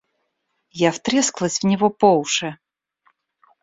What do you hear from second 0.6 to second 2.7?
Я втрескалась в него по уши.